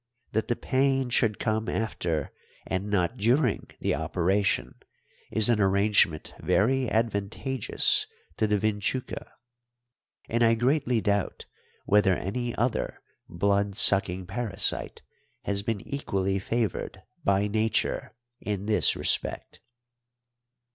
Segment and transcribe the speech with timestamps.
[0.31, 2.31] That the pain should come after
[2.65, 4.73] and not during the operation
[5.29, 9.27] is an arrangement very advantageous to the vinchuca,
[10.27, 11.45] and I greatly doubt
[11.85, 15.03] whether any other blood sucking parasite
[15.43, 19.61] has been equally favoured by nature in this respect.